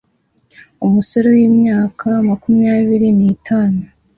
[0.85, 3.85] umusore w'imyaka makumyabiri nitatu